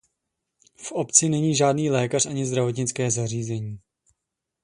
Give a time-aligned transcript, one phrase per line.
[0.77, 3.79] V obci není žádný lékař ani zdravotnické zařízení.